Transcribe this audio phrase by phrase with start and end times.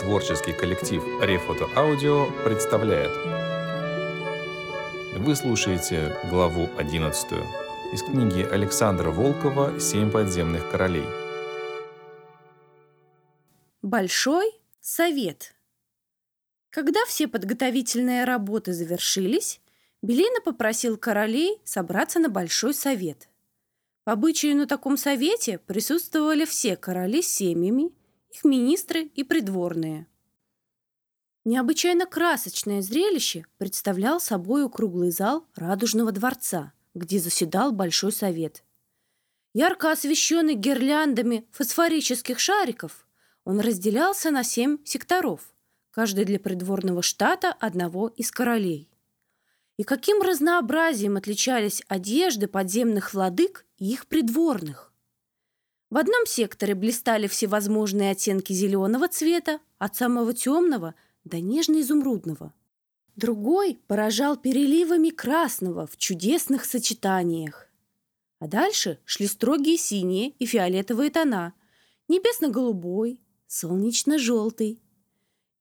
[0.00, 3.10] Творческий коллектив Рефото Аудио представляет.
[5.14, 7.32] Вы слушаете главу 11
[7.92, 11.04] из книги Александра Волкова «Семь подземных королей».
[13.82, 14.50] Большой
[14.80, 15.54] совет.
[16.70, 19.60] Когда все подготовительные работы завершились,
[20.00, 23.28] Белина попросил королей собраться на большой совет.
[24.04, 27.90] По обычаю на таком совете присутствовали все короли с семьями,
[28.30, 30.06] их министры и придворные.
[31.44, 38.62] Необычайно красочное зрелище представлял собой круглый зал Радужного дворца, где заседал Большой совет.
[39.54, 43.06] Ярко освещенный гирляндами фосфорических шариков,
[43.44, 45.52] он разделялся на семь секторов,
[45.90, 48.88] каждый для придворного штата одного из королей.
[49.76, 54.89] И каким разнообразием отличались одежды подземных владык и их придворных.
[55.90, 60.94] В одном секторе блистали всевозможные оттенки зеленого цвета, от самого темного
[61.24, 62.52] до нежно-изумрудного.
[63.16, 67.68] Другой поражал переливами красного в чудесных сочетаниях.
[68.38, 71.54] А дальше шли строгие синие и фиолетовые тона,
[72.08, 74.80] небесно-голубой, солнечно-желтый.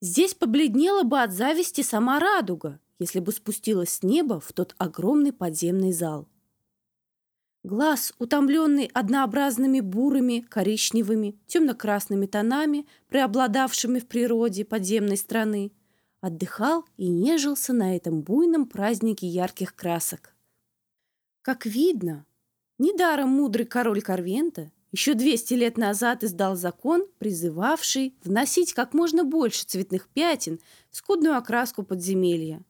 [0.00, 5.32] Здесь побледнела бы от зависти сама радуга, если бы спустилась с неба в тот огромный
[5.32, 6.28] подземный зал.
[7.64, 15.72] Глаз, утомленный однообразными бурыми, коричневыми, темно-красными тонами, преобладавшими в природе подземной страны,
[16.20, 20.34] отдыхал и нежился на этом буйном празднике ярких красок.
[21.42, 22.26] Как видно,
[22.78, 29.66] недаром мудрый король Карвента еще 200 лет назад издал закон, призывавший вносить как можно больше
[29.66, 32.62] цветных пятен в скудную окраску подземелья.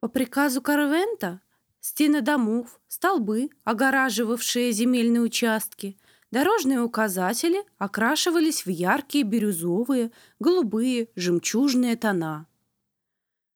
[0.00, 1.40] По приказу Карвента
[1.82, 5.98] стены домов, столбы, огораживавшие земельные участки,
[6.30, 12.46] дорожные указатели окрашивались в яркие бирюзовые, голубые, жемчужные тона.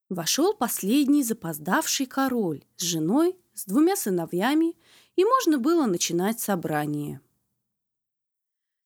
[0.09, 4.77] Вошел последний запоздавший король с женой, с двумя сыновьями,
[5.15, 7.21] и можно было начинать собрание.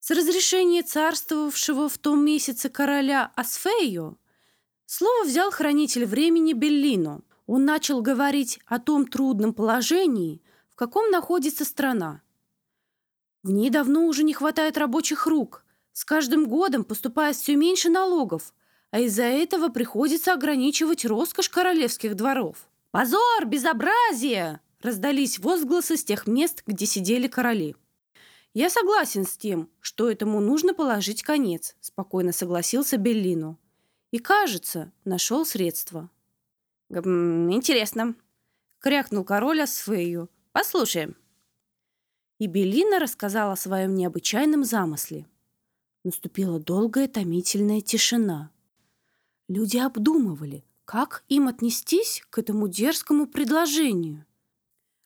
[0.01, 4.19] С разрешения царствовавшего в том месяце короля Асфею
[4.87, 11.65] слово взял хранитель времени Беллино– он начал говорить о том трудном положении, в каком находится
[11.65, 12.23] страна.
[13.43, 15.65] В ней давно уже не хватает рабочих рук.
[15.93, 18.55] С каждым годом поступает все меньше налогов,
[18.93, 22.69] а из-за этого приходится ограничивать роскошь королевских дворов.
[22.93, 23.45] «Позор!
[23.47, 27.75] Безобразие!» раздались возгласы с тех мест, где сидели короли.
[28.55, 33.59] «Я согласен с тем, что этому нужно положить конец», спокойно согласился Беллину.
[34.13, 36.11] И, кажется, нашел средства.
[36.91, 38.17] «Интересно»,—
[38.81, 40.29] крякнул король Асфею.
[40.53, 41.17] «Послушаем».
[42.39, 45.29] И Белина рассказала о своем необычайном замысле.
[46.03, 48.51] Наступила долгая томительная тишина.
[49.47, 54.27] Люди обдумывали, как им отнестись к этому дерзкому предложению.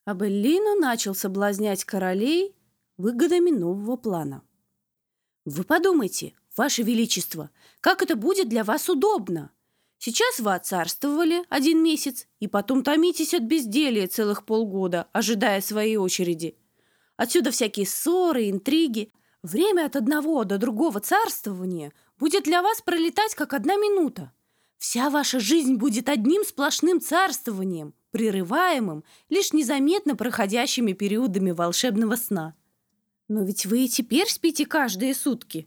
[0.06, 2.56] А Беллину начал соблазнять королей
[2.96, 4.42] выгодами нового плана.
[5.44, 7.50] «Вы подумайте, Ваше Величество,
[7.80, 9.53] как это будет для вас удобно!»
[10.06, 16.58] Сейчас вы отцарствовали один месяц, и потом томитесь от безделия целых полгода, ожидая своей очереди.
[17.16, 19.14] Отсюда всякие ссоры, интриги.
[19.42, 24.30] Время от одного до другого царствования будет для вас пролетать как одна минута.
[24.76, 32.54] Вся ваша жизнь будет одним сплошным царствованием, прерываемым лишь незаметно проходящими периодами волшебного сна.
[33.28, 35.66] Но ведь вы и теперь спите каждые сутки.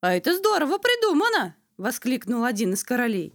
[0.00, 3.34] А это здорово придумано, воскликнул один из королей.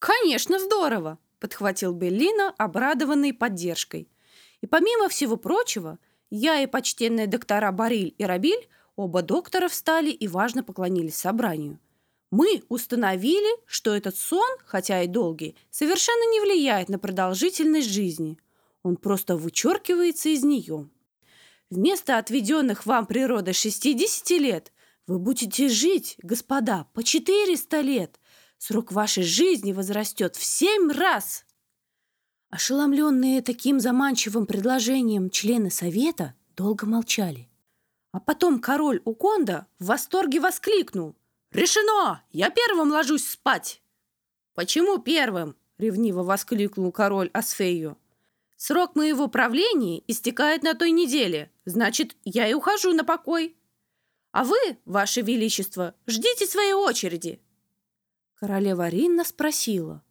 [0.00, 4.08] «Конечно, здорово!»– подхватил Беллина, обрадованный поддержкой.
[4.60, 5.98] И помимо всего прочего,
[6.30, 11.78] я и почтенные доктора Бариль и Рабиль, оба доктора встали и важно поклонились собранию.
[12.30, 18.38] Мы установили, что этот сон, хотя и долгий, совершенно не влияет на продолжительность жизни.
[18.82, 20.88] Он просто вычеркивается из нее.
[21.70, 24.72] Вместо отведенных вам природой 60 лет
[25.06, 28.20] вы будете жить, господа, по 400 лет.
[28.58, 31.44] Срок вашей жизни возрастет в семь раз.
[32.50, 37.48] Ошеломленные таким заманчивым предложением члены совета долго молчали.
[38.12, 41.16] А потом король Уконда в восторге воскликнул.
[41.52, 42.22] «Решено!
[42.30, 43.82] Я первым ложусь спать!»
[44.54, 47.98] «Почему первым?»— ревниво воскликнул король Асфею.
[48.56, 51.52] «Срок моего правления истекает на той неделе.
[51.66, 53.55] Значит, я и ухожу на покой».
[54.36, 57.40] А вы, ваше величество, ждите своей очереди.
[58.34, 60.02] Королева Ринна спросила,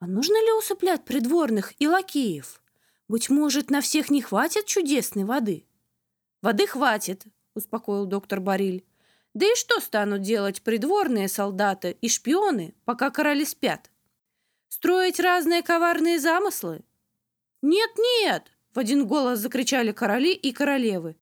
[0.00, 2.60] а нужно ли усыплять придворных и лакеев?
[3.08, 5.64] Быть может, на всех не хватит чудесной воды?
[6.42, 7.24] Воды хватит,
[7.54, 8.84] успокоил доктор Бариль.
[9.32, 13.90] Да и что станут делать придворные солдаты и шпионы, пока короли спят?
[14.68, 16.84] Строить разные коварные замыслы?
[17.62, 21.16] Нет-нет, в один голос закричали короли и королевы.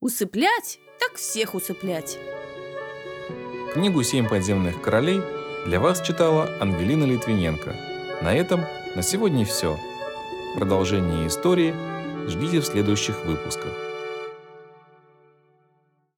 [0.00, 0.78] Усыплять?
[1.18, 2.16] Всех усыплять.
[3.74, 5.20] Книгу «Семь подземных королей»
[5.66, 7.74] для вас читала Ангелина Литвиненко.
[8.22, 9.80] На этом на сегодня все.
[10.54, 11.74] Продолжение истории
[12.28, 13.87] ждите в следующих выпусках.